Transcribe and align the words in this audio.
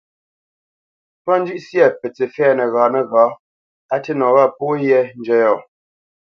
Ntwá 1.19 1.33
njʉ́ʼ 1.41 1.61
syâ 1.67 1.85
pətsǐ 1.99 2.25
fɛ̌ 2.33 2.49
nəghǎ 2.57 2.83
nəghǎ, 2.93 3.23
á 3.93 3.95
tî 4.03 4.11
nɔ 4.19 4.27
wâ 4.35 4.43
pó 4.57 4.65
yē 4.85 4.99
njə́ 5.19 5.37
yɔ̂, 5.43 5.57